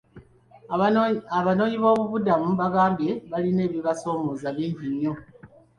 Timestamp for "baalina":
3.29-3.61